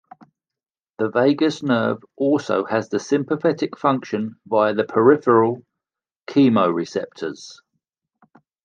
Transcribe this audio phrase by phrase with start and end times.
[0.97, 5.63] The vagus nerve also has a sympathetic function via the peripheral
[6.25, 7.61] chemoreceptors.